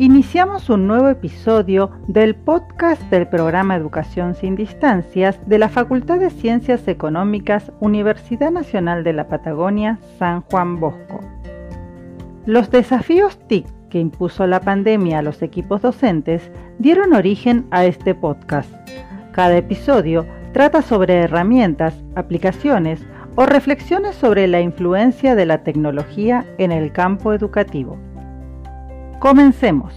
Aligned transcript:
Iniciamos 0.00 0.70
un 0.70 0.86
nuevo 0.86 1.08
episodio 1.08 1.90
del 2.06 2.36
podcast 2.36 3.02
del 3.10 3.26
programa 3.26 3.74
Educación 3.74 4.36
sin 4.36 4.54
Distancias 4.54 5.40
de 5.44 5.58
la 5.58 5.68
Facultad 5.68 6.20
de 6.20 6.30
Ciencias 6.30 6.86
Económicas 6.86 7.72
Universidad 7.80 8.52
Nacional 8.52 9.02
de 9.02 9.12
la 9.12 9.26
Patagonia 9.26 9.98
San 10.16 10.42
Juan 10.42 10.78
Bosco. 10.78 11.18
Los 12.46 12.70
desafíos 12.70 13.40
TIC 13.48 13.66
que 13.90 13.98
impuso 13.98 14.46
la 14.46 14.60
pandemia 14.60 15.18
a 15.18 15.22
los 15.22 15.42
equipos 15.42 15.82
docentes 15.82 16.48
dieron 16.78 17.12
origen 17.12 17.66
a 17.72 17.84
este 17.84 18.14
podcast. 18.14 18.70
Cada 19.32 19.56
episodio 19.56 20.26
trata 20.52 20.80
sobre 20.80 21.22
herramientas, 21.22 22.04
aplicaciones 22.14 23.04
o 23.34 23.46
reflexiones 23.46 24.14
sobre 24.14 24.46
la 24.46 24.60
influencia 24.60 25.34
de 25.34 25.46
la 25.46 25.64
tecnología 25.64 26.46
en 26.58 26.70
el 26.70 26.92
campo 26.92 27.32
educativo. 27.32 27.98
Comencemos. 29.18 29.92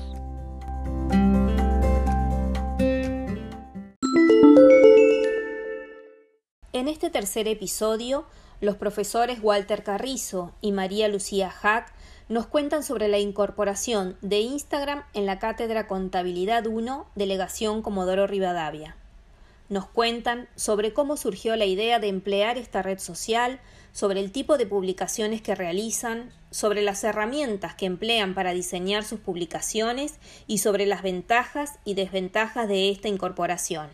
En 6.73 6.87
este 6.87 7.11
tercer 7.11 7.47
episodio, 7.47 8.25
los 8.61 8.77
profesores 8.77 9.37
Walter 9.43 9.83
Carrizo 9.83 10.53
y 10.59 10.71
María 10.71 11.07
Lucía 11.07 11.51
Hack 11.51 11.93
nos 12.29 12.47
cuentan 12.47 12.81
sobre 12.81 13.09
la 13.09 13.19
incorporación 13.19 14.17
de 14.21 14.39
Instagram 14.39 15.03
en 15.13 15.27
la 15.27 15.37
Cátedra 15.37 15.85
Contabilidad 15.85 16.65
1, 16.65 17.05
Delegación 17.13 17.83
Comodoro 17.83 18.25
Rivadavia. 18.25 18.95
Nos 19.69 19.85
cuentan 19.85 20.49
sobre 20.55 20.93
cómo 20.93 21.15
surgió 21.15 21.55
la 21.55 21.65
idea 21.65 21.99
de 21.99 22.07
emplear 22.07 22.57
esta 22.57 22.81
red 22.81 22.97
social, 22.97 23.59
sobre 23.91 24.19
el 24.19 24.31
tipo 24.31 24.57
de 24.57 24.65
publicaciones 24.65 25.41
que 25.41 25.55
realizan, 25.55 26.31
sobre 26.49 26.81
las 26.81 27.03
herramientas 27.03 27.75
que 27.75 27.85
emplean 27.85 28.33
para 28.33 28.53
diseñar 28.53 29.03
sus 29.03 29.19
publicaciones 29.19 30.19
y 30.47 30.59
sobre 30.59 30.85
las 30.85 31.03
ventajas 31.03 31.79
y 31.85 31.93
desventajas 31.93 32.67
de 32.67 32.89
esta 32.89 33.07
incorporación. 33.07 33.89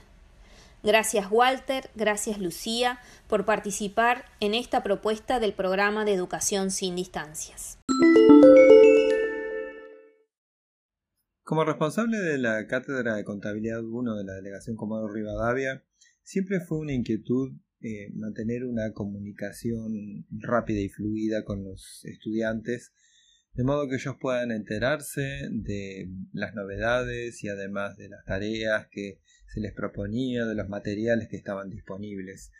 Gracias 0.83 1.27
Walter, 1.31 1.89
gracias 1.95 2.39
Lucía 2.39 2.99
por 3.27 3.45
participar 3.45 4.25
en 4.39 4.53
esta 4.53 4.83
propuesta 4.83 5.39
del 5.39 5.53
programa 5.53 6.05
de 6.05 6.13
educación 6.13 6.71
sin 6.71 6.95
distancias. 6.95 7.79
Como 11.43 11.63
responsable 11.63 12.17
de 12.19 12.37
la 12.37 12.67
Cátedra 12.67 13.15
de 13.15 13.23
Contabilidad 13.23 13.83
1 13.83 14.15
de 14.15 14.23
la 14.25 14.33
Delegación 14.33 14.75
Comodoro 14.75 15.13
Rivadavia, 15.13 15.83
siempre 16.21 16.59
fue 16.59 16.77
una 16.77 16.93
inquietud 16.93 17.53
eh, 17.81 18.09
mantener 18.13 18.65
una 18.65 18.91
comunicación 18.93 20.25
rápida 20.31 20.79
y 20.79 20.89
fluida 20.89 21.43
con 21.43 21.63
los 21.63 22.03
estudiantes, 22.05 22.91
de 23.53 23.63
modo 23.63 23.87
que 23.87 23.95
ellos 23.95 24.15
puedan 24.19 24.51
enterarse 24.51 25.47
de 25.51 26.09
las 26.31 26.55
novedades 26.55 27.43
y 27.43 27.49
además 27.49 27.97
de 27.97 28.09
las 28.09 28.23
tareas 28.25 28.87
que 28.91 29.19
se 29.53 29.59
les 29.59 29.73
proponía, 29.73 30.45
de 30.45 30.55
los 30.55 30.69
materiales 30.69 31.27
que 31.29 31.37
estaban 31.37 31.69
disponibles. 31.69 32.51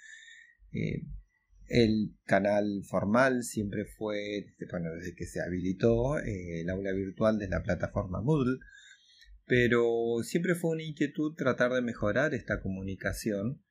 Eh, 0.72 1.04
el 1.68 2.16
canal 2.26 2.84
formal 2.88 3.44
siempre 3.44 3.86
fue, 3.86 4.54
bueno, 4.72 4.94
desde 4.94 5.16
que 5.16 5.26
se 5.26 5.42
habilitó 5.42 6.18
eh, 6.20 6.62
el 6.62 6.70
aula 6.70 6.92
virtual 6.94 7.40
de 7.40 7.50
la 7.50 7.62
plataforma 7.62 8.22
Moodle, 8.22 8.60
pero 9.46 10.20
siempre 10.24 10.56
fue 10.56 10.72
una 10.72 10.84
inquietud 10.84 11.36
tratar 11.36 11.72
de 11.74 11.82
mejorar 11.82 12.34
esta 12.34 12.62
comunicación 12.62 13.62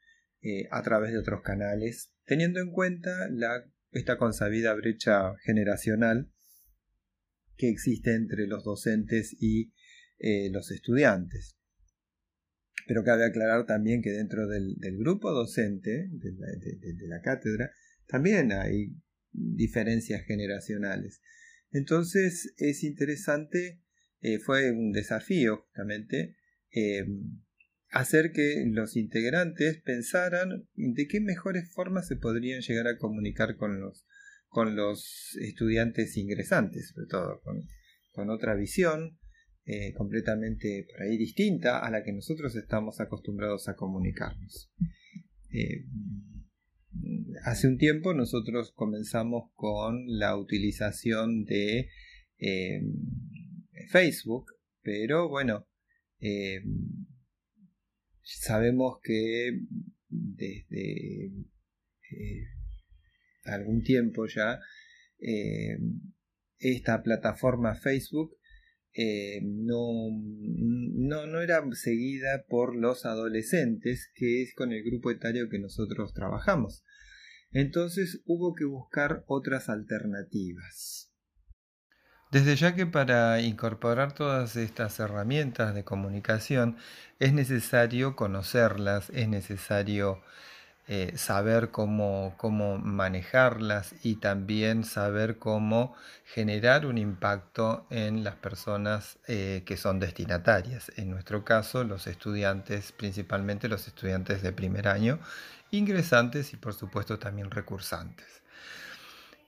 eh, 0.48 0.69
a 0.70 0.80
través 0.80 1.11
de 1.11 1.19
otros 1.19 1.42
canales, 1.42 2.12
teniendo 2.25 2.61
en 2.61 2.70
cuenta 2.70 3.11
esta 3.91 4.16
consabida 4.16 4.75
brecha 4.75 5.34
generacional 5.44 6.30
que 7.56 7.69
existe 7.69 8.14
entre 8.14 8.47
los 8.47 8.62
docentes 8.62 9.34
y 9.41 9.72
eh, 10.19 10.48
los 10.52 10.70
estudiantes. 10.70 11.56
Pero 12.86 13.02
cabe 13.02 13.24
aclarar 13.24 13.67
también 13.67 14.02
que 14.02 14.12
dentro 14.12 14.46
del, 14.46 14.77
grupo 14.96 15.33
docente 15.33 16.11
de 16.12 17.08
la, 17.08 17.20
cátedra 17.23 17.73
también 18.07 18.52
hay 18.52 18.95
diferencias 19.33 20.23
generacionales. 20.27 21.23
Entonces 21.73 22.55
es 22.57 22.84
interesante, 22.84 23.83
eh, 24.20 24.39
fue 24.39 24.70
un 24.70 24.92
desafío 24.92 25.63
justamente 25.63 26.36
hacer 27.96 28.33
que 28.33 28.64
los 28.67 28.96
integrantes 28.96 29.80
pensaran 29.83 30.68
de 30.74 31.07
qué 31.07 31.20
mejores 31.20 31.73
formas 31.73 32.07
se 32.07 32.17
podrían 32.17 32.61
llegar 32.61 32.86
a 32.89 32.98
comunicar 32.98 33.57
con 33.57 33.80
los, 33.80 34.07
con 34.48 34.77
los 34.77 35.36
estudiantes 35.40 36.17
ingresantes, 36.17 36.92
sobre 36.95 37.07
todo 37.08 37.40
con, 37.42 38.30
otra 38.30 38.55
visión 38.55 39.18
eh, 39.67 39.92
completamente 39.92 40.86
por 40.90 41.02
ahí 41.02 41.18
distinta 41.18 41.80
a 41.80 41.90
la 41.90 42.02
que 42.02 42.12
nosotros 42.12 42.57
estamos 42.57 42.98
acostumbrados 43.01 43.68
a 43.68 43.77
comunicarnos. 43.77 44.70
Eh, 45.52 45.84
hace 47.45 47.68
un 47.68 47.77
tiempo 47.77 48.14
nosotros 48.14 48.73
comenzamos 48.73 49.51
con 49.55 50.05
la 50.07 50.34
utilización 50.36 51.45
de 51.45 51.90
eh, 52.39 52.80
Facebook, 53.90 54.46
pero 54.83 55.28
bueno, 55.28 55.67
sabemos 58.27 58.98
que 59.03 59.61
desde 60.09 61.27
eh, 61.27 62.45
algún 63.45 63.83
tiempo 63.83 64.27
ya 64.27 64.61
eh, 65.19 65.79
esta 66.59 67.03
plataforma 67.03 67.75
Facebook 67.75 68.37
eh, 68.98 69.41
no, 69.42 70.09
no, 70.11 71.27
no, 71.27 71.42
era 71.42 71.63
seguida 71.73 72.47
por 72.48 72.75
los 72.75 73.05
adolescentes, 73.05 74.11
que 74.14 74.43
es 74.43 74.55
con 74.55 74.73
el 74.73 74.83
grupo 74.83 75.11
etario 75.11 75.51
que 75.51 75.58
nosotros 75.58 76.14
trabajamos. 76.14 76.83
Entonces 77.51 78.23
hubo 78.25 78.55
que 78.55 78.64
buscar 78.64 79.23
otras 79.27 79.69
alternativas. 79.69 81.05
Desde 82.36 82.55
ya 82.55 82.74
que 82.74 82.85
para 82.85 83.41
incorporar 83.41 84.13
todas 84.13 84.57
estas 84.57 85.01
herramientas 85.01 85.74
de 85.74 85.85
comunicación 85.85 86.77
es 87.19 87.33
necesario 87.33 88.14
conocerlas, 88.14 89.08
es 89.08 89.27
necesario 89.27 90.20
eh, 90.86 91.14
saber 91.17 91.70
cómo, 91.70 92.35
cómo, 92.36 92.77
manejarlas 92.77 93.95
y 94.02 94.17
también 94.17 94.85
saber 94.85 95.39
cómo 95.39 95.95
generar 96.27 96.85
un 96.85 96.98
impacto 96.98 97.86
en 97.89 98.23
las 98.23 98.35
personas 98.35 99.17
eh, 99.27 99.63
que 99.64 99.79
son 99.79 99.98
destinatarias. 99.98 100.92
En 100.96 101.11
nuestro 101.11 101.42
caso, 101.42 101.85
los 101.85 102.07
estudiantes, 102.07 102.92
principalmente 102.92 103.67
los 103.67 103.89
estudiantes 103.89 104.42
de 104.42 104.52
primer 104.52 104.89
año, 104.89 105.20
ingresantes 105.70 106.52
y 106.52 106.58
por 106.58 106.75
supuesto 106.75 107.19
también 107.19 107.51
recursantes. 107.51 108.42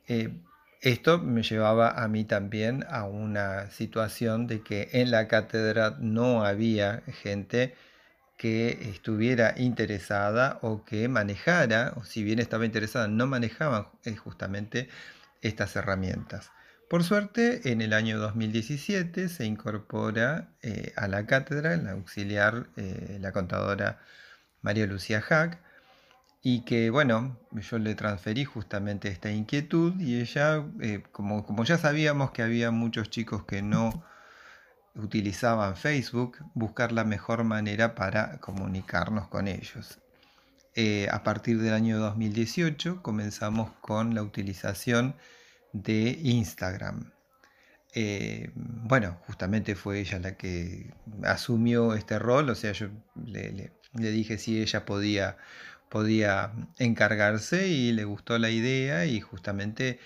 Eh, 0.06 0.30
esto 0.80 1.18
me 1.18 1.42
llevaba 1.42 1.90
a 1.90 2.08
mí 2.08 2.24
también 2.24 2.84
a 2.88 3.04
una 3.04 3.70
situación 3.70 4.46
de 4.46 4.62
que 4.62 4.88
en 4.92 5.10
la 5.10 5.28
cátedra 5.28 5.96
no 5.98 6.44
había 6.44 7.02
gente 7.22 7.74
que 8.36 8.90
estuviera 8.90 9.54
interesada 9.56 10.58
o 10.62 10.84
que 10.84 11.08
manejara, 11.08 11.92
o 11.96 12.04
si 12.04 12.22
bien 12.22 12.38
estaba 12.38 12.64
interesada, 12.64 13.08
no 13.08 13.26
manejaban 13.26 13.88
eh, 14.04 14.14
justamente 14.14 14.88
estas 15.42 15.74
herramientas. 15.76 16.52
Por 16.88 17.04
suerte, 17.04 17.72
en 17.72 17.82
el 17.82 17.92
año 17.92 18.18
2017 18.18 19.28
se 19.28 19.44
incorpora 19.44 20.50
eh, 20.62 20.92
a 20.96 21.08
la 21.08 21.26
cátedra, 21.26 21.76
la 21.76 21.90
auxiliar, 21.92 22.68
eh, 22.76 23.18
la 23.20 23.32
contadora 23.32 23.98
María 24.62 24.86
Lucía 24.86 25.20
Hack, 25.20 25.60
y 26.50 26.60
que 26.60 26.88
bueno, 26.88 27.36
yo 27.52 27.78
le 27.78 27.94
transferí 27.94 28.46
justamente 28.46 29.08
esta 29.08 29.30
inquietud 29.30 30.00
y 30.00 30.18
ella, 30.18 30.64
eh, 30.80 31.02
como, 31.12 31.44
como 31.44 31.62
ya 31.64 31.76
sabíamos 31.76 32.30
que 32.30 32.40
había 32.40 32.70
muchos 32.70 33.10
chicos 33.10 33.44
que 33.44 33.60
no 33.60 34.02
utilizaban 34.94 35.76
Facebook, 35.76 36.38
buscar 36.54 36.90
la 36.92 37.04
mejor 37.04 37.44
manera 37.44 37.94
para 37.94 38.38
comunicarnos 38.38 39.28
con 39.28 39.46
ellos. 39.46 39.98
Eh, 40.74 41.08
a 41.10 41.22
partir 41.22 41.60
del 41.60 41.74
año 41.74 41.98
2018 41.98 43.02
comenzamos 43.02 43.70
con 43.82 44.14
la 44.14 44.22
utilización 44.22 45.16
de 45.74 46.18
Instagram. 46.22 47.12
Eh, 47.94 48.52
bueno, 48.54 49.18
justamente 49.26 49.74
fue 49.74 50.00
ella 50.00 50.18
la 50.18 50.38
que 50.38 50.94
asumió 51.24 51.92
este 51.92 52.18
rol, 52.18 52.48
o 52.48 52.54
sea, 52.54 52.72
yo 52.72 52.88
le, 53.22 53.70
le 53.92 54.10
dije 54.10 54.38
si 54.38 54.62
ella 54.62 54.86
podía 54.86 55.36
podía 55.88 56.52
encargarse 56.78 57.68
y 57.68 57.92
le 57.92 58.04
gustó 58.04 58.38
la 58.38 58.50
idea 58.50 59.06
y 59.06 59.20
justamente 59.20 59.98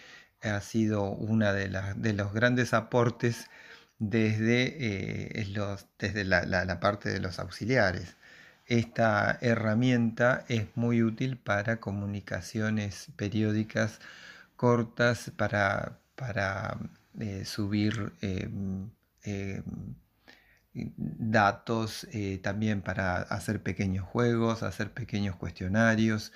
ha 0.43 0.61
sido 0.61 1.05
una 1.11 1.53
de, 1.53 1.71
de 1.97 2.13
los 2.15 2.33
grandes 2.33 2.75
aportes 2.75 3.49
desde, 4.03 5.41
eh, 5.41 5.47
los, 5.55 5.87
desde 5.99 6.25
la, 6.25 6.81
parte 6.81 7.11
de 7.11 7.21
los 7.21 7.39
auxiliares. 7.39 8.17
Esta 8.67 9.39
herramienta 9.41 10.45
es 10.49 10.67
muy 10.77 11.03
útil 11.03 11.37
para 11.39 11.79
comunicaciones 11.81 13.09
periódicas 13.17 14.01
cortas, 14.57 15.31
para, 15.37 15.99
para 16.17 16.79
eh, 17.21 17.45
subir 17.45 18.13
eh, 18.23 19.63
datos 20.75 22.07
también 22.43 22.83
para 22.83 23.17
hacer 23.17 23.63
pequeños 23.63 24.07
juegos, 24.07 24.63
hacer 24.63 24.93
pequeños 24.93 25.37
cuestionarios. 25.37 26.33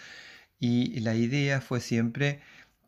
Y 0.58 1.00
la 1.00 1.14
idea 1.14 1.60
fue 1.60 1.80
siempre 1.80 2.40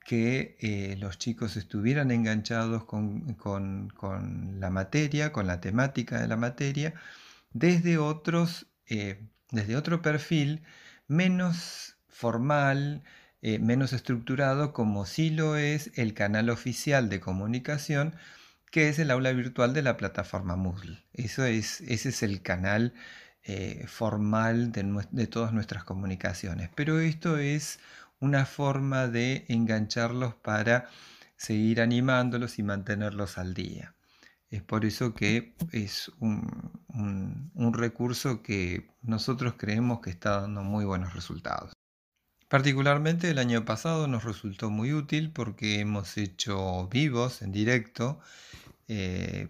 que 0.05 0.97
los 1.01 1.19
chicos 1.19 1.57
estuvieran 1.57 2.11
enganchados 2.11 2.85
con, 2.85 3.35
con, 3.35 4.61
la 4.61 4.71
materia, 4.71 5.33
con 5.33 5.47
la 5.47 5.61
temática 5.61 6.21
de 6.21 6.29
la 6.29 6.37
materia, 6.37 6.95
desde, 7.53 7.99
otros, 7.99 8.67
desde 9.51 9.77
otro 9.77 10.03
perfil 10.03 10.63
menos 11.09 11.97
formal, 12.09 13.03
eh, 13.43 13.59
menos 13.59 13.93
estructurado 13.93 14.73
como 14.73 15.07
sí 15.07 15.31
lo 15.31 15.57
es 15.57 15.93
el 15.95 16.15
canal 16.15 16.51
oficial 16.51 17.09
de 17.09 17.21
comunicación 17.21 18.15
que 18.71 18.89
es 18.89 18.99
el 18.99 19.11
aula 19.11 19.33
virtual 19.33 19.73
de 19.75 19.83
la 19.83 19.97
plataforma 19.97 20.57
Moodle. 20.57 21.05
Eso 21.13 21.45
es, 21.45 21.81
ese 21.83 22.11
es 22.11 22.23
el 22.23 22.43
canal 22.43 22.95
eh, 23.45 23.87
formal 23.87 24.73
de, 24.73 25.27
todas 25.27 25.53
nuestras 25.53 25.85
comunicaciones. 25.85 26.71
Pero 26.75 27.01
esto 27.01 27.39
es 27.39 27.81
una 28.21 28.45
forma 28.45 29.09
de 29.09 29.47
engancharlos 29.49 30.35
para 30.35 30.89
seguir 31.37 31.81
animándolos 31.81 32.59
y 32.59 32.63
mantenerlos 32.63 33.39
al 33.39 33.55
día. 33.55 33.95
Es 34.51 34.63
por 34.63 34.85
eso 34.85 35.15
que 35.15 35.55
es 35.73 36.11
un, 36.21 36.83
un 37.55 37.75
recurso 37.75 38.43
que 38.43 38.89
nosotros 39.03 39.55
creemos 39.57 40.01
que 40.01 40.11
está 40.11 40.41
dando 40.43 40.63
muy 40.63 40.85
buenos 40.85 41.15
resultados. 41.15 41.78
Particularmente 42.49 43.31
el 43.31 43.39
año 43.39 43.65
pasado 43.67 44.09
nos 44.09 44.25
resultó 44.25 44.71
muy 44.71 44.95
útil 44.95 45.31
porque 45.33 45.81
hemos 45.81 46.17
hecho 46.17 46.89
vivos 46.89 47.43
en 47.43 47.53
directo 47.53 48.21
eh, 48.89 49.49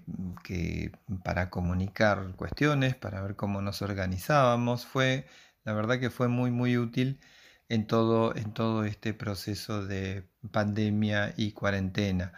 para 1.25 1.49
comunicar 1.49 2.33
cuestiones, 2.37 2.97
para 2.97 3.23
ver 3.23 3.37
cómo 3.37 3.63
nos 3.63 3.83
organizábamos. 3.83 4.85
Fue, 4.85 5.27
la 5.65 5.75
verdad 5.75 6.01
que 6.01 6.11
fue 6.11 6.27
muy 6.29 6.51
muy 6.51 6.77
útil 6.77 7.21
en 7.69 7.87
todo, 7.87 8.35
en 8.37 8.53
todo 8.53 8.85
este 8.85 9.15
proceso 9.15 9.87
de 9.87 10.25
pandemia 10.51 11.35
y 11.37 11.53
cuarentena. 11.53 12.33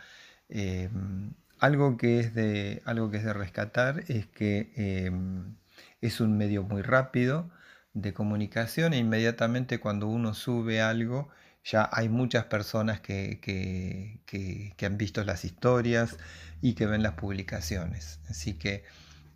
Em, 0.51 1.35
algo, 1.59 1.97
que 1.97 2.21
es 2.21 2.35
de, 2.35 2.83
algo 2.85 3.11
que 3.11 3.19
es 3.19 3.25
de 3.25 3.33
rescatar 3.33 4.05
es 4.09 4.27
que 4.27 4.73
em, 4.77 5.57
es 6.03 6.21
un 6.21 6.37
medio 6.37 6.63
muy 6.65 6.83
rápido 6.83 7.51
de 7.93 8.13
comunicación 8.15 8.93
e 8.93 8.99
inmediatamente 8.99 9.81
cuando 9.81 10.07
uno 10.07 10.35
sube 10.35 10.81
algo 10.81 11.29
ya 11.65 11.89
hay 11.93 12.09
muchas 12.09 12.45
personas 12.47 13.01
que, 13.01 13.41
que, 13.41 14.87
han 14.87 14.97
visto 14.97 15.25
las 15.25 15.45
historias 15.45 16.17
y 16.63 16.75
que 16.75 16.87
ven 16.87 17.03
las 17.03 17.15
publicaciones. 17.15 18.21
Así 18.29 18.55
que 18.55 18.85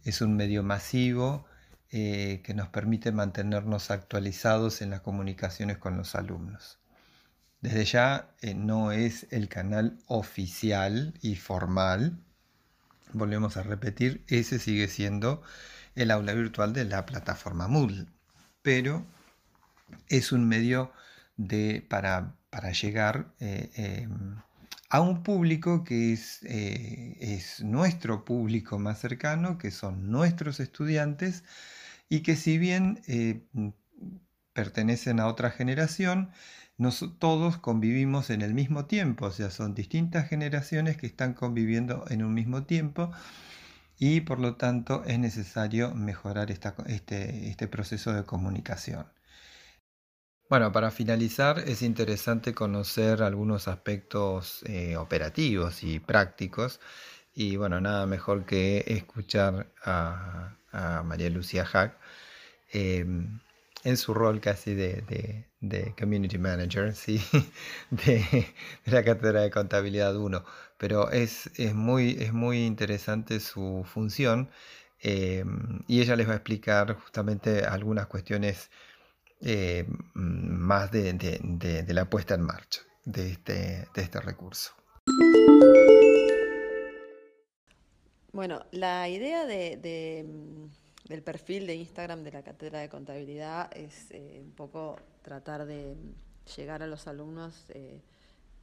es 0.05 0.21
un 0.21 0.37
medio 0.37 0.63
masivo 0.63 1.45
eh, 1.91 2.41
que 2.45 2.55
nos 2.55 2.69
permite 2.69 3.13
mantenernos 3.13 3.91
actualizados 3.91 4.83
en 4.83 4.91
las 4.91 5.01
comunicaciones 5.01 5.79
con 5.79 5.97
los 5.97 6.15
alumnos. 6.15 6.79
Desde 7.61 7.85
ya 7.85 8.31
eh, 8.41 8.55
no 8.55 8.93
es 8.93 9.27
el 9.31 9.49
canal 9.49 9.99
oficial 10.07 11.15
y 11.23 11.37
formal, 11.37 12.19
volvemos 13.13 13.57
a 13.57 13.63
repetir, 13.63 14.25
ese 14.29 14.59
sigue 14.59 14.89
siendo 14.89 15.43
el 15.95 16.11
aula 16.11 16.33
virtual 16.35 16.73
de 16.73 16.85
la 16.85 17.07
plataforma 17.07 17.69
Moodle 17.69 18.07
pero 18.65 19.05
es 20.09 20.33
un 20.33 20.49
medio 20.49 20.91
para, 21.89 22.35
llegar 22.73 23.35
eh, 23.39 23.71
em, 23.77 24.37
a 24.89 25.01
un 25.03 25.23
público 25.23 25.85
que 25.85 26.15
es, 26.15 26.41
eh, 26.45 27.17
es, 27.21 27.63
nuestro 27.63 28.25
público 28.25 28.79
más 28.79 29.01
cercano, 29.01 29.59
que 29.59 29.71
son 29.71 30.11
nuestros 30.11 30.61
estudiantes, 30.61 31.45
y 32.09 32.21
que 32.21 32.37
si 32.37 32.57
bien 32.57 33.03
eh, 33.07 33.43
pertenecen 34.55 35.21
a 35.21 35.27
otra 35.27 35.51
generación, 35.51 36.31
todos 37.19 37.59
convivimos 37.59 38.31
en 38.31 38.41
el 38.41 38.55
mismo 38.55 38.87
tiempo, 38.87 39.27
o 39.27 39.31
sea, 39.31 39.51
son 39.51 39.75
distintas 39.75 40.29
generaciones 40.29 40.97
que 40.97 41.07
están 41.07 41.35
conviviendo 41.35 42.05
en 42.09 42.25
un 42.25 42.33
mismo 42.33 42.65
tiempo 42.65 43.13
y 44.07 44.21
por 44.21 44.39
lo 44.39 44.57
tanto 44.57 45.03
es 45.07 45.19
necesario 45.19 45.95
mejorar 45.95 46.51
este, 46.51 47.49
este, 47.49 47.69
proceso 47.69 48.13
de 48.13 48.25
comunicación. 48.25 49.07
Bueno, 50.51 50.73
para 50.73 50.91
finalizar 50.91 51.59
es 51.61 51.81
interesante 51.81 52.53
conocer 52.53 53.23
algunos 53.23 53.67
aspectos 53.67 54.63
eh, 54.67 54.99
operativos 54.99 55.83
y 55.83 56.01
prácticos 56.01 56.81
y 57.35 57.57
bueno, 57.57 57.81
nada 57.81 58.05
mejor 58.05 58.45
que 58.45 58.85
escuchar 58.89 59.73
a, 59.83 60.59
María 61.05 61.31
Lucía 61.31 61.65
Hack 61.65 61.97
em, 62.73 63.41
en 63.85 63.97
su 63.97 64.15
rol 64.15 64.41
casi 64.41 64.75
de, 64.75 65.47
Community 65.99 66.39
Manager, 66.39 66.95
¿sí? 66.95 67.21
de, 67.91 68.47
la 68.87 69.05
Cátedra 69.05 69.43
de 69.43 69.51
Contabilidad 69.51 70.17
1 70.17 70.45
pero 70.77 71.11
es, 71.11 71.51
muy, 71.73 72.17
es 72.21 72.33
muy 72.33 72.67
interesante 72.67 73.41
su 73.41 73.87
función 73.87 74.51
eh, 75.01 75.45
y 75.87 76.01
ella 76.01 76.17
les 76.17 76.29
va 76.29 76.33
a 76.33 76.37
explicar 76.37 76.95
justamente 76.95 77.65
algunas 77.65 78.07
cuestiones 78.07 78.71
eh, 79.41 79.87
más 80.15 80.91
de, 80.91 81.85
la 81.89 82.11
puesta 82.11 82.35
en 82.35 82.43
marcha 82.43 82.81
de 83.05 83.31
este, 83.31 83.87
de 83.95 84.03
este 84.03 84.21
recurso. 84.21 84.73
Bueno, 88.33 88.65
la 88.73 89.09
idea 89.09 89.47
de, 89.47 90.27
del 91.05 91.23
perfil 91.23 91.67
de 91.67 91.75
Instagram 91.75 92.23
de 92.23 92.33
la 92.33 92.43
Cátedra 92.43 92.81
de 92.81 92.89
Contabilidad 92.89 93.71
es 93.77 94.11
eh, 94.11 94.41
un 94.43 94.53
poco 94.53 94.97
tratar 95.23 95.67
de 95.67 95.97
llegar 96.57 96.83
a 96.83 96.87
los 96.87 97.07
alumnos 97.07 97.67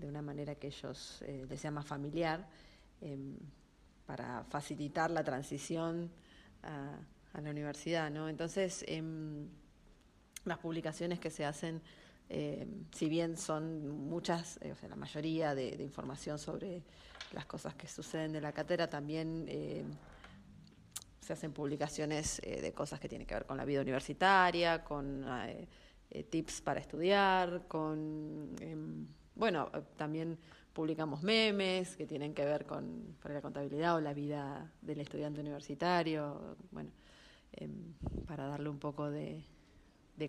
de 0.02 0.08
una 0.08 0.22
manera 0.22 0.56
que 0.56 0.68
ellos 0.68 1.22
eh, 1.22 1.46
les 1.48 1.62
sea 1.62 1.72
más 1.72 1.86
familiar, 1.86 2.48
em, 3.00 3.38
para 4.06 4.44
facilitar 4.50 5.12
la 5.12 5.24
transición 5.24 6.12
a, 6.64 6.98
la 7.40 7.50
universidad. 7.50 8.12
¿no? 8.12 8.28
Entonces, 8.28 8.84
em, 8.88 9.48
las 10.44 10.58
publicaciones 10.58 11.20
que 11.20 11.30
se 11.30 11.46
hacen, 11.46 11.82
em, 12.28 12.84
si 12.92 13.08
bien 13.08 13.38
son 13.38 13.88
muchas, 14.10 14.58
eh, 14.62 14.72
o 14.74 14.76
sea, 14.76 14.90
la 14.90 14.98
mayoría 14.98 15.56
de, 15.56 15.82
información 15.82 16.38
sobre 16.40 16.84
las 17.32 17.46
cosas 17.46 17.74
que 17.76 17.88
suceden 17.88 18.34
de 18.34 18.42
la 18.42 18.52
cátedra, 18.52 18.90
también 18.90 19.46
hacen 21.34 21.54
publicaciones 21.54 22.40
eh, 22.44 22.62
de 22.62 22.74
cosas 22.74 23.00
que 23.00 23.10
tienen 23.10 23.28
que 23.28 23.34
ver 23.34 23.46
con 23.46 23.58
la 23.58 23.66
vida 23.66 23.82
universitaria, 23.82 24.84
con 24.84 25.26
tips 26.30 26.62
para 26.62 26.80
estudiar, 26.80 27.68
con 27.68 28.56
bueno, 29.36 29.72
eh, 29.74 29.82
también 29.98 30.38
publicamos 30.74 31.24
memes 31.24 31.96
que 31.96 32.06
tienen 32.06 32.34
que 32.34 32.46
ver 32.46 32.66
con 32.66 33.16
la 33.24 33.42
contabilidad 33.42 33.96
o 33.96 34.02
la 34.02 34.14
vida 34.14 34.72
del 34.82 35.00
estudiante 35.00 35.42
universitario, 35.42 36.58
bueno, 36.72 36.92
em, 37.54 37.94
para 38.28 38.46
darle 38.46 38.70
un 38.70 38.80
poco 38.80 39.10
de, 39.10 39.44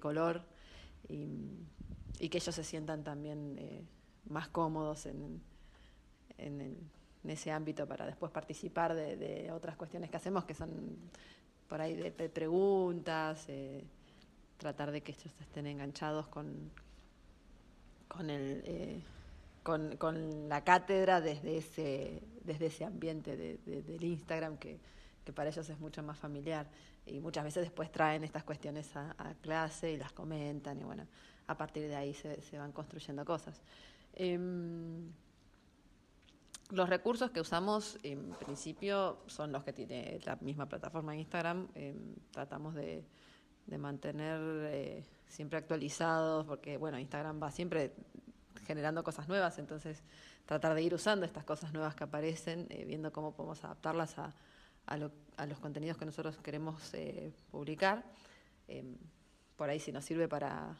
color 0.00 0.42
y, 1.10 2.28
que 2.30 2.38
ellos 2.38 2.54
se 2.54 2.64
sientan 2.64 3.04
también 3.04 3.56
eh, 3.58 3.84
más 4.30 4.48
cómodos 4.48 5.04
en, 5.04 5.42
ese 7.30 7.50
ámbito 7.50 7.86
para 7.86 8.06
después 8.06 8.32
participar 8.32 8.94
de, 8.94 9.50
otras 9.52 9.76
cuestiones 9.76 10.10
que 10.10 10.16
hacemos 10.16 10.44
que 10.44 10.54
son 10.54 10.70
por 11.68 11.80
ahí 11.80 11.94
de, 11.94 12.10
preguntas, 12.10 13.44
eh, 13.48 13.84
tratar 14.58 14.90
de 14.90 15.00
que 15.00 15.12
ellos 15.12 15.32
estén 15.40 15.66
enganchados 15.66 16.28
con 16.28 16.70
con, 18.12 18.28
el, 18.28 18.62
eh, 18.66 19.00
con, 19.62 20.48
la 20.48 20.62
cátedra 20.62 21.20
desde 21.20 21.56
ese, 21.56 22.22
desde 22.44 22.66
ese 22.66 22.84
ambiente 22.84 23.36
del 23.36 24.04
Instagram 24.04 24.58
que, 24.58 24.78
para 25.34 25.48
ellos 25.48 25.68
es 25.68 25.78
mucho 25.78 26.02
más 26.02 26.18
familiar. 26.18 26.66
Y 27.06 27.20
muchas 27.20 27.44
veces 27.44 27.62
después 27.62 27.90
traen 27.90 28.22
estas 28.22 28.44
cuestiones 28.44 28.94
a, 28.94 29.34
clase 29.40 29.92
y 29.92 29.96
las 29.96 30.12
comentan 30.12 30.78
y 30.78 30.84
bueno, 30.84 31.06
a 31.46 31.56
partir 31.56 31.88
de 31.88 31.96
ahí 31.96 32.12
se, 32.12 32.58
van 32.58 32.72
construyendo 32.72 33.24
cosas. 33.24 33.62
Em, 34.14 35.10
los 36.72 36.88
recursos 36.88 37.30
que 37.30 37.40
usamos 37.40 37.98
en 38.02 38.30
principio 38.30 39.18
son 39.26 39.52
los 39.52 39.62
que 39.62 39.74
tiene 39.74 40.18
la 40.24 40.36
misma 40.36 40.66
plataforma 40.66 41.12
de 41.12 41.18
Instagram. 41.18 41.68
Tratamos 42.30 42.74
de, 42.74 43.04
mantener 43.78 44.40
eh, 44.72 45.04
siempre 45.26 45.58
actualizados, 45.58 46.46
porque 46.46 46.78
bueno, 46.78 46.98
Instagram 46.98 47.42
va 47.42 47.50
siempre 47.50 47.92
generando 48.66 49.04
cosas 49.04 49.28
nuevas, 49.28 49.58
entonces 49.58 50.02
tratar 50.46 50.74
de 50.74 50.82
ir 50.82 50.94
usando 50.94 51.26
estas 51.26 51.44
cosas 51.44 51.72
nuevas 51.72 51.94
que 51.94 52.04
aparecen, 52.04 52.66
eh, 52.70 52.84
viendo 52.86 53.12
cómo 53.12 53.34
podemos 53.34 53.62
adaptarlas 53.64 54.18
a, 54.18 54.34
a, 54.86 54.96
los 54.96 55.58
contenidos 55.60 55.98
que 55.98 56.06
nosotros 56.06 56.38
queremos 56.38 56.94
eh, 56.94 57.32
publicar. 57.50 58.02
Por 59.56 59.68
ahí 59.68 59.78
si 59.78 59.92
nos 59.92 60.06
sirve 60.06 60.26
para, 60.26 60.74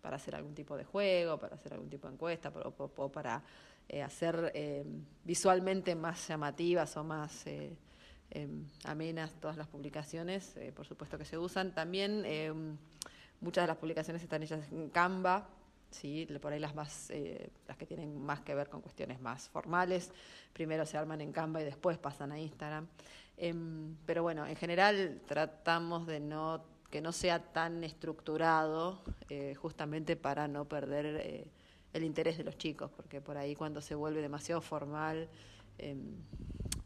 para, 0.00 0.16
hacer 0.16 0.34
algún 0.34 0.54
tipo 0.54 0.76
de 0.76 0.84
juego, 0.84 1.38
para 1.38 1.56
hacer 1.56 1.72
algún 1.74 1.88
tipo 1.90 2.08
de 2.08 2.14
encuesta, 2.14 2.50
o, 2.50 3.08
para 3.12 3.42
eh, 3.88 4.02
hacer 4.02 4.52
em, 4.54 5.04
visualmente 5.24 5.94
más 5.94 6.28
llamativas 6.28 6.96
o 6.96 7.04
más 7.04 7.44
em, 8.30 8.66
amenas 8.84 9.34
todas 9.40 9.56
las 9.56 9.68
publicaciones, 9.68 10.56
eh, 10.56 10.72
por 10.74 10.86
supuesto 10.86 11.16
que 11.16 11.24
se 11.24 11.38
usan. 11.38 11.74
También 11.74 12.24
em, 12.24 12.76
muchas 13.40 13.64
de 13.64 13.68
las 13.68 13.76
publicaciones 13.76 14.22
están 14.22 14.42
hechas 14.42 14.70
en 14.70 14.90
Canva, 14.90 15.48
¿sí? 15.90 16.26
por 16.40 16.52
ahí 16.52 16.60
las, 16.60 16.74
más, 16.74 17.10
eh, 17.10 17.50
las 17.66 17.76
que 17.76 17.86
tienen 17.86 18.20
más 18.20 18.40
que 18.40 18.54
ver 18.54 18.68
con 18.68 18.80
cuestiones 18.80 19.20
más 19.20 19.48
formales, 19.48 20.10
primero 20.52 20.84
se 20.86 20.98
arman 20.98 21.20
en 21.20 21.32
Canva 21.32 21.60
y 21.62 21.64
después 21.64 21.98
pasan 21.98 22.32
a 22.32 22.38
Instagram. 22.38 22.86
Em, 23.36 23.96
pero 24.04 24.22
bueno, 24.22 24.46
en 24.46 24.56
general 24.56 25.20
tratamos 25.26 26.06
de 26.06 26.20
no 26.20 26.64
que 26.90 27.00
no 27.00 27.12
sea 27.12 27.52
tan 27.52 27.84
estructurado, 27.84 29.02
eh, 29.28 29.54
justamente 29.54 30.16
para 30.16 30.48
no 30.48 30.66
perder 30.66 31.06
eh, 31.06 31.50
el 31.92 32.04
interés 32.04 32.38
de 32.38 32.44
los 32.44 32.56
chicos, 32.56 32.90
porque 32.90 33.20
por 33.20 33.36
ahí 33.36 33.54
cuando 33.54 33.80
se 33.80 33.94
vuelve 33.94 34.22
demasiado 34.22 34.60
formal, 34.60 35.28
em, 35.78 36.16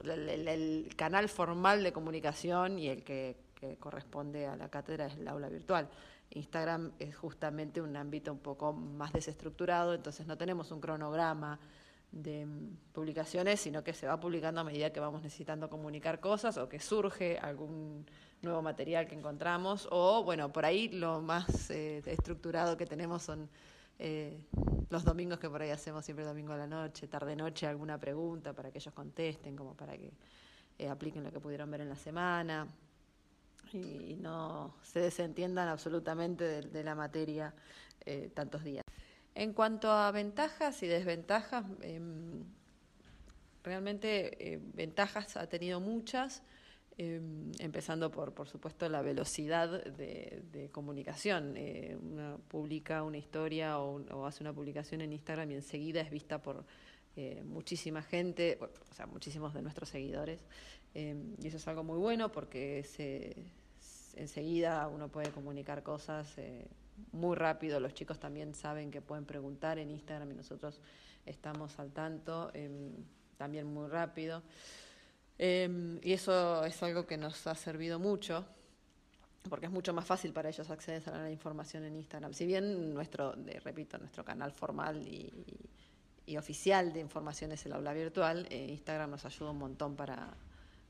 el, 0.04 0.92
canal 0.96 1.28
formal 1.28 1.82
de 1.82 1.92
comunicación 1.92 2.78
y 2.78 2.88
el 2.88 3.04
que, 3.04 3.36
corresponde 3.78 4.48
a 4.48 4.56
la 4.56 4.68
cátedra 4.68 5.06
es 5.06 5.16
el 5.16 5.28
aula 5.28 5.48
virtual. 5.48 5.88
Instagram 6.30 6.90
es 6.98 7.14
justamente 7.14 7.80
un 7.80 7.96
ámbito 7.96 8.32
un 8.32 8.40
poco 8.40 8.72
más 8.72 9.12
desestructurado, 9.12 9.94
entonces 9.94 10.26
no 10.26 10.36
tenemos 10.36 10.72
un 10.72 10.80
cronograma 10.80 11.60
de 12.12 12.46
publicaciones, 12.92 13.60
sino 13.60 13.82
que 13.82 13.94
se 13.94 14.06
va 14.06 14.20
publicando 14.20 14.60
a 14.60 14.64
medida 14.64 14.92
que 14.92 15.00
vamos 15.00 15.22
necesitando 15.22 15.68
comunicar 15.70 16.20
cosas 16.20 16.58
o 16.58 16.68
que 16.68 16.78
surge 16.78 17.38
algún 17.38 18.06
nuevo 18.42 18.60
material 18.60 19.06
que 19.08 19.14
encontramos, 19.14 19.88
o 19.90 20.22
bueno, 20.22 20.52
por 20.52 20.64
ahí 20.64 20.88
lo 20.88 21.22
más 21.22 21.70
eh, 21.70 22.02
estructurado 22.04 22.76
que 22.76 22.86
tenemos 22.86 23.22
son 23.22 23.48
eh, 23.98 24.44
los 24.90 25.04
domingos 25.04 25.38
que 25.38 25.48
por 25.48 25.62
ahí 25.62 25.70
hacemos 25.70 26.04
siempre 26.04 26.24
domingo 26.24 26.52
a 26.52 26.56
la 26.56 26.66
noche, 26.66 27.08
tarde-noche, 27.08 27.66
alguna 27.66 27.98
pregunta 27.98 28.52
para 28.52 28.70
que 28.70 28.78
ellos 28.78 28.92
contesten, 28.92 29.56
como 29.56 29.74
para 29.74 29.96
que 29.96 30.12
eh, 30.78 30.88
apliquen 30.88 31.24
lo 31.24 31.32
que 31.32 31.40
pudieron 31.40 31.70
ver 31.70 31.80
en 31.80 31.88
la 31.88 31.96
semana 31.96 32.68
y, 33.72 34.16
no 34.20 34.74
se 34.82 35.00
desentiendan 35.00 35.68
absolutamente 35.68 36.62
de, 36.62 36.84
la 36.84 36.94
materia 36.94 37.54
tantos 38.34 38.62
días. 38.64 38.84
En 39.34 39.52
cuanto 39.52 39.90
a 39.90 40.10
ventajas 40.10 40.82
y 40.82 40.86
desventajas, 40.86 41.64
em, 41.80 42.44
realmente 43.64 44.60
ventajas 44.74 45.36
ha 45.36 45.46
tenido 45.48 45.80
muchas. 45.80 46.42
Em, 46.98 47.52
empezando 47.58 48.10
por, 48.10 48.34
por 48.34 48.48
supuesto, 48.48 48.86
la 48.88 49.00
velocidad 49.00 49.82
de, 49.84 50.68
comunicación. 50.72 51.54
Eh, 51.56 51.96
uno 52.00 52.38
publica 52.48 53.02
una 53.02 53.16
historia 53.16 53.78
o, 53.78 54.26
hace 54.26 54.44
una 54.44 54.52
publicación 54.52 55.00
en 55.00 55.12
Instagram 55.12 55.50
y 55.52 55.54
enseguida 55.54 56.02
es 56.02 56.10
vista 56.10 56.42
por 56.42 56.64
eh, 57.16 57.42
muchísima 57.44 58.02
gente, 58.02 58.58
o 58.60 58.94
sea, 58.94 59.06
muchísimos 59.06 59.54
de 59.54 59.62
nuestros 59.62 59.88
seguidores. 59.88 60.44
Em, 60.94 61.34
y 61.42 61.48
eso 61.48 61.56
es 61.56 61.66
algo 61.66 61.82
muy 61.82 61.98
bueno 61.98 62.30
porque 62.30 62.84
se, 62.84 63.36
enseguida 64.14 64.86
uno 64.88 65.08
puede 65.08 65.30
comunicar 65.30 65.82
cosas 65.82 66.36
eh, 66.36 66.66
muy 67.12 67.36
rápido. 67.36 67.80
Los 67.80 67.94
chicos 67.94 68.18
también 68.18 68.54
saben 68.54 68.90
que 68.90 69.00
pueden 69.00 69.24
preguntar 69.24 69.78
en 69.78 69.90
Instagram 69.90 70.30
y 70.32 70.34
nosotros 70.34 70.80
estamos 71.26 71.78
al 71.78 71.92
tanto 71.92 72.50
em, 72.54 72.92
también 73.36 73.66
muy 73.66 73.88
rápido. 73.88 74.42
Em, 75.38 75.98
y 76.02 76.12
eso 76.12 76.64
es 76.64 76.82
algo 76.82 77.06
que 77.06 77.16
nos 77.16 77.46
ha 77.46 77.54
servido 77.54 77.98
mucho, 77.98 78.44
porque 79.48 79.66
es 79.66 79.72
mucho 79.72 79.92
más 79.92 80.04
fácil 80.04 80.32
para 80.32 80.48
ellos 80.48 80.70
acceder 80.70 81.08
a 81.08 81.18
la 81.18 81.30
información 81.30 81.84
en 81.84 81.96
Instagram. 81.96 82.32
Si 82.32 82.46
bien 82.46 82.94
nuestro, 82.94 83.34
repito, 83.64 83.98
nuestro 83.98 84.24
canal 84.24 84.52
formal 84.52 85.06
y, 85.06 85.32
oficial 86.38 86.94
de 86.94 87.00
información 87.00 87.52
es 87.52 87.66
el 87.66 87.74
aula 87.74 87.92
virtual, 87.92 88.46
eh, 88.48 88.68
Instagram 88.70 89.10
nos 89.10 89.26
ayuda 89.26 89.50
un 89.50 89.58
montón 89.58 89.96
para, 89.96 90.34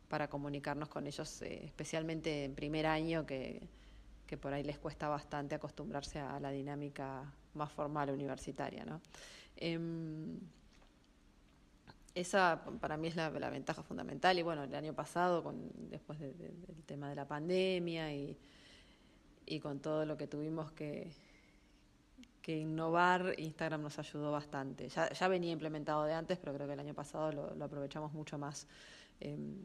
para 0.08 0.28
comunicarnos 0.28 0.88
con 0.88 1.04
ellos, 1.08 1.42
eh, 1.42 1.64
especialmente 1.64 2.44
en 2.44 2.54
primer 2.54 2.86
año, 2.86 3.26
que, 3.26 3.68
que, 4.32 4.38
por 4.38 4.54
ahí 4.54 4.62
les 4.62 4.78
cuesta 4.78 5.08
bastante 5.08 5.54
acostumbrarse 5.54 6.18
a 6.18 6.40
la 6.40 6.50
dinámica 6.50 7.30
más 7.52 7.70
formal 7.70 8.08
universitaria. 8.08 8.82
¿no? 8.82 9.02
Em, 9.56 10.38
esa 12.14 12.64
para 12.80 12.96
mí 12.96 13.08
es 13.08 13.16
la, 13.16 13.28
ventaja 13.28 13.82
fundamental 13.82 14.38
y 14.38 14.42
bueno, 14.42 14.64
el 14.64 14.74
año 14.74 14.94
pasado, 14.94 15.44
con, 15.44 15.70
después 15.90 16.18
del 16.18 16.82
tema 16.86 17.10
de 17.10 17.14
la 17.14 17.28
pandemia 17.28 18.10
y, 18.14 18.38
con 19.60 19.80
todo 19.80 20.06
lo 20.06 20.16
que 20.16 20.26
tuvimos 20.26 20.72
que, 20.72 21.12
innovar, 22.46 23.34
Instagram 23.36 23.82
nos 23.82 23.98
ayudó 23.98 24.32
bastante. 24.32 24.88
Ya, 24.88 25.12
ya, 25.12 25.28
venía 25.28 25.52
implementado 25.52 26.04
de 26.04 26.14
antes, 26.14 26.38
pero 26.38 26.54
creo 26.54 26.66
que 26.66 26.72
el 26.72 26.80
año 26.80 26.94
pasado 26.94 27.32
lo, 27.32 27.62
aprovechamos 27.62 28.14
mucho 28.14 28.38
más 28.38 28.66
em, 29.20 29.58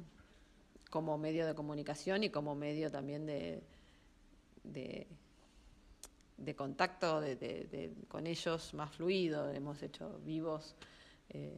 como 0.89 1.17
medio 1.17 1.47
de 1.47 1.55
comunicación 1.55 2.25
y 2.25 2.29
como 2.29 2.53
medio 2.53 2.91
también 2.91 3.25
de, 3.25 3.63
de, 4.74 5.07
contacto 6.55 7.21
con 8.07 8.27
ellos 8.27 8.74
más 8.74 8.91
fluido. 8.91 9.51
Hemos 9.51 9.81
hecho 9.83 10.19
vivos. 10.25 10.75
Eh, 11.29 11.57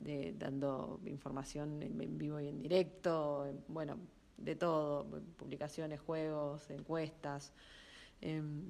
de, 0.00 0.34
dando 0.38 1.00
información 1.06 1.82
en, 1.82 2.18
vivo 2.18 2.40
y 2.40 2.48
en 2.48 2.58
directo, 2.58 3.52
bueno, 3.68 3.98
de 4.36 4.56
todo, 4.56 5.06
publicaciones, 5.36 6.00
juegos, 6.00 6.70
encuestas, 6.70 7.52
em, 8.20 8.62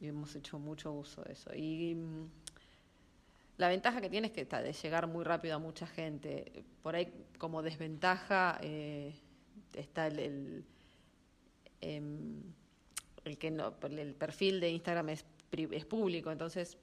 y 0.00 0.06
hemos 0.06 0.34
hecho 0.34 0.58
mucho 0.58 0.92
uso 0.92 1.22
de 1.22 1.32
eso. 1.32 1.54
Y 1.54 1.94
mm, 1.94 2.28
la 3.58 3.68
ventaja 3.68 4.00
que 4.00 4.08
tiene 4.08 4.28
es 4.28 4.32
que 4.32 4.42
está 4.42 4.62
de 4.62 4.72
llegar 4.72 5.06
muy 5.06 5.24
rápido 5.24 5.56
a 5.56 5.58
mucha 5.58 5.86
gente. 5.86 6.64
Por 6.82 6.94
ahí 6.94 7.12
como 7.38 7.62
desventaja 7.62 8.58
eh, 8.62 9.14
está 9.74 10.06
el, 10.06 10.18
el, 10.18 10.64
em, 11.80 12.42
el 13.28 13.38
que 13.38 13.48
el 13.48 14.14
perfil 14.14 14.60
de 14.60 14.70
Instagram 14.70 15.10
es, 15.10 15.24
público, 15.88 16.30
entonces 16.30 16.76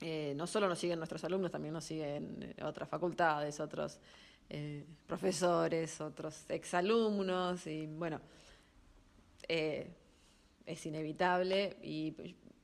eh, 0.00 0.34
no 0.36 0.46
solo 0.46 0.68
nos 0.68 0.78
siguen 0.78 0.98
nuestros 0.98 1.24
alumnos, 1.24 1.50
también 1.50 1.74
nos 1.74 1.84
siguen 1.84 2.54
eh, 2.56 2.64
otras 2.64 2.88
facultades, 2.88 3.58
otros 3.60 3.98
eh, 4.50 4.84
profesores, 5.06 6.00
otros 6.00 6.44
exalumnos, 6.48 7.66
y 7.66 7.86
bueno, 7.86 8.20
es 9.48 10.86
inevitable 10.86 11.76
y, 11.82 12.14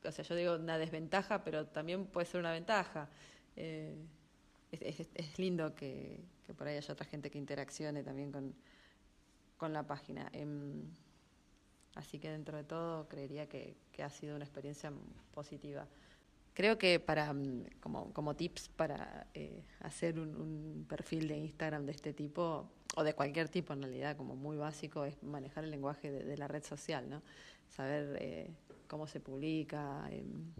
o 0.05 0.12
sea, 0.12 0.25
yo 0.25 0.35
digo 0.35 0.55
una 0.55 0.78
desventaja, 0.78 1.43
pero 1.43 1.67
también 1.67 2.07
puede 2.07 2.26
ser 2.26 2.40
una 2.40 2.52
ventaja. 2.52 3.09
Es, 3.57 5.38
lindo 5.38 5.75
que, 5.75 6.21
por 6.57 6.69
ahí 6.69 6.76
haya 6.76 6.93
otra 6.93 7.07
gente 7.07 7.31
que 7.31 7.38
interaccione 7.38 8.02
también 8.02 8.31
con, 8.33 8.55
con 9.57 9.73
la 9.73 9.87
página. 9.87 10.31
Así 11.99 12.19
que 12.19 12.31
dentro 12.31 12.57
de 12.57 12.64
todo 12.64 13.07
creería 13.09 13.47
que 13.49 13.76
ha 14.02 14.09
sido 14.09 14.37
una 14.37 14.45
experiencia 14.45 14.90
positiva. 15.35 15.87
Creo 16.59 16.76
que 16.76 16.99
para 16.99 17.33
mm, 17.33 17.67
como, 17.81 18.35
tips 18.35 18.69
para 18.71 19.28
eh, 19.33 19.62
hacer 19.78 20.19
un, 20.19 20.85
perfil 20.88 21.28
de 21.28 21.37
Instagram 21.37 21.87
de 21.87 21.93
este 21.93 22.12
tipo, 22.12 22.69
o 22.97 23.05
de 23.05 23.14
cualquier 23.14 23.49
tipo 23.49 23.75
en 23.75 23.83
realidad, 23.83 24.17
como 24.17 24.35
muy 24.35 24.57
básico, 24.57 25.05
es 25.05 25.23
manejar 25.23 25.62
el 25.62 25.71
lenguaje 25.71 26.11
de, 26.11 26.37
la 26.37 26.49
red 26.49 26.64
social, 26.64 27.09
¿no? 27.09 27.23
Saber 27.69 28.19
eh, 28.21 28.50
cómo 28.88 29.07
se 29.07 29.21
publica, 29.21 30.05
em, 30.11 30.50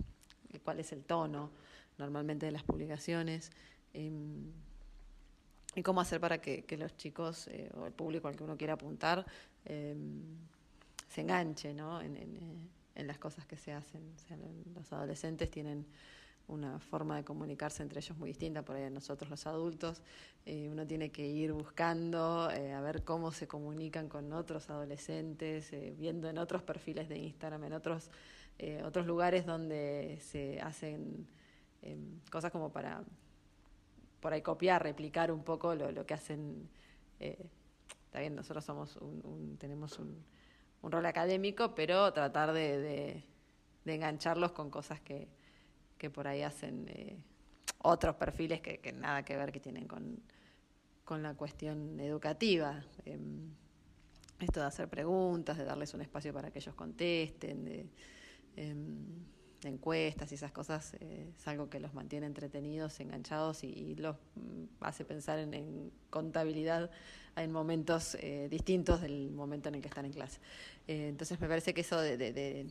cuál 0.63 0.79
es 0.79 0.93
el 0.93 1.03
tono 1.03 1.51
normalmente 1.99 2.47
de 2.47 2.53
las 2.53 2.63
publicaciones, 2.63 3.51
em, 3.93 4.53
y 5.75 5.83
cómo 5.83 6.01
hacer 6.01 6.21
para 6.21 6.41
que, 6.41 6.65
los 6.79 6.97
chicos 6.97 7.49
eh, 7.49 7.73
o 7.75 7.87
el 7.87 7.93
público 7.93 8.29
al 8.29 8.37
que 8.37 8.45
uno 8.45 8.57
quiera 8.57 8.75
apuntar 8.75 9.27
em, 9.65 10.23
se 11.09 11.23
enganche, 11.23 11.75
¿no? 11.75 12.01
en, 12.01 12.17
en 12.99 13.07
las 13.07 13.19
cosas 13.19 13.47
que 13.47 13.57
se 13.57 13.73
hacen. 13.73 14.03
los 14.75 14.93
adolescentes 14.93 15.51
tienen 15.51 15.87
una 16.49 16.79
forma 16.81 17.17
de 17.17 17.25
comunicarse 17.25 17.83
entre 17.83 18.01
ellos 18.01 18.17
muy 18.19 18.31
distinta, 18.31 18.63
por 18.63 18.77
ahí 18.77 18.91
nosotros 18.91 19.31
los 19.31 19.47
adultos, 19.47 20.03
eh, 20.47 20.69
uno 20.71 20.87
tiene 20.87 21.11
que 21.11 21.27
ir 21.27 21.53
buscando 21.53 22.51
eh, 22.51 22.73
a 22.73 22.81
ver 22.81 23.05
cómo 23.05 23.31
se 23.33 23.47
comunican 23.47 24.09
con 24.09 24.33
otros 24.33 24.69
adolescentes, 24.71 25.73
eh, 25.73 25.95
viendo 25.97 26.29
en 26.29 26.39
otros 26.39 26.63
perfiles 26.63 27.09
de 27.09 27.19
Instagram, 27.19 27.65
en 27.65 27.73
otros, 27.75 28.11
otros 28.85 29.07
lugares 29.07 29.47
donde 29.47 30.19
se 30.21 30.61
hacen 30.61 31.29
em, 31.83 32.19
cosas 32.29 32.51
como 32.51 32.73
para 32.73 33.05
por 34.21 34.33
ahí 34.33 34.43
copiar, 34.43 34.83
replicar 34.83 35.31
un 35.31 35.45
poco 35.45 35.77
lo, 35.77 36.05
que 36.05 36.15
hacen. 36.15 36.69
está 37.21 38.19
bien, 38.19 38.35
nosotros 38.35 38.65
somos 38.65 38.97
un, 38.97 39.57
tenemos 39.61 40.01
un 40.01 40.25
un 40.83 40.93
rol 40.93 41.07
académico, 41.07 41.75
pero 41.75 42.13
tratar 42.13 42.53
de, 42.53 43.25
engancharlos 43.85 44.53
con 44.53 44.71
cosas 44.71 45.01
que, 45.01 45.29
que 45.97 46.11
por 46.11 46.29
ahí 46.29 46.43
hacen 46.43 46.87
eh, 46.89 47.17
otros 47.79 48.17
perfiles 48.17 48.61
que, 48.61 48.93
nada 48.93 49.25
que 49.25 49.37
ver 49.37 49.53
que 49.53 49.61
tienen 49.61 49.87
con, 49.87 50.23
la 51.23 51.35
cuestión 51.35 51.99
educativa. 52.01 52.85
Em, 53.07 53.51
esto 54.41 54.61
de 54.61 54.67
hacer 54.67 54.89
preguntas, 54.89 55.57
de 55.57 55.65
darles 55.65 55.95
un 55.95 56.03
espacio 56.03 56.33
para 56.33 56.51
que 56.51 56.59
ellos 56.59 56.75
contesten, 56.75 57.65
de, 57.65 57.87
encuestas 59.69 60.31
y 60.33 60.35
esas 60.35 60.53
cosas 60.53 60.95
eh, 61.01 61.33
es 61.37 61.49
algo 61.49 61.71
que 61.71 61.81
los 61.81 61.95
mantiene 61.95 62.27
entretenidos, 62.27 62.99
enganchados 63.01 63.65
y, 63.65 63.95
los 63.97 64.17
mm, 64.35 64.65
hace 64.81 65.05
pensar 65.05 65.39
en, 65.39 65.93
contabilidad 66.11 66.91
en 67.37 67.53
momentos 67.53 68.17
eh, 68.17 68.49
distintos 68.51 69.01
del 69.01 69.31
momento 69.31 69.69
en 69.69 69.77
el 69.77 69.81
que 69.83 69.89
están 69.89 70.05
en 70.05 70.13
clase. 70.13 70.41
entonces 70.87 71.41
me 71.41 71.49
parece 71.49 71.73
que 71.75 71.83
eso 71.83 72.01
de, 72.01 72.67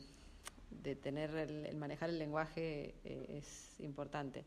tener 1.01 1.35
el, 1.35 1.75
manejar 1.77 2.09
el 2.09 2.19
lenguaje 2.19 2.95
es 3.03 3.79
importante. 3.79 4.45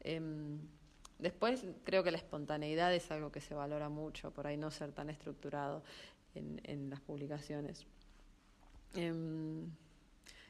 Em, 0.00 0.58
después 1.18 1.64
creo 1.84 2.02
que 2.02 2.10
la 2.10 2.18
espontaneidad 2.18 2.94
es 2.94 3.10
algo 3.10 3.32
que 3.32 3.40
se 3.40 3.54
valora 3.54 3.88
mucho, 3.88 4.30
por 4.30 4.46
ahí 4.46 4.56
no 4.56 4.70
ser 4.70 4.92
tan 4.92 5.10
estructurado 5.10 5.82
en, 6.34 6.90
las 6.90 7.00
publicaciones. 7.00 7.86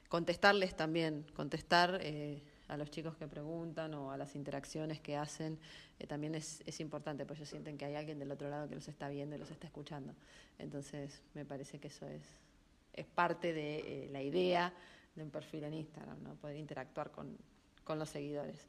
Contestarles 0.08 0.74
también, 0.74 1.26
contestar 1.34 1.98
eh, 2.02 2.42
a 2.68 2.78
los 2.78 2.90
chicos 2.90 3.14
que 3.16 3.28
preguntan 3.28 3.92
o 3.92 4.10
a 4.10 4.16
las 4.16 4.34
interacciones 4.36 5.00
que 5.00 5.16
hacen, 5.16 5.58
eh, 5.98 6.06
también 6.06 6.34
es, 6.34 6.62
importante, 6.80 7.26
porque 7.26 7.40
ellos 7.40 7.50
sienten 7.50 7.76
que 7.76 7.84
hay 7.84 7.94
alguien 7.94 8.18
del 8.18 8.32
otro 8.32 8.48
lado 8.48 8.68
que 8.68 8.74
los 8.74 8.88
está 8.88 9.10
viendo 9.10 9.36
y 9.36 9.38
los 9.38 9.50
está 9.50 9.66
escuchando. 9.66 10.14
Entonces, 10.58 11.22
me 11.34 11.44
parece 11.44 11.78
que 11.78 11.88
eso 11.88 12.06
es, 12.06 12.22
es 12.94 13.06
parte 13.06 13.52
de 13.52 13.80
eh, 14.04 14.08
la 14.10 14.22
idea 14.22 14.72
de 15.14 15.22
un 15.22 15.30
perfil 15.30 15.64
en 15.64 15.74
Instagram, 15.74 16.22
¿no? 16.22 16.34
poder 16.36 16.56
interactuar 16.56 17.10
con, 17.10 17.36
con 17.84 17.98
los 17.98 18.08
seguidores. 18.08 18.66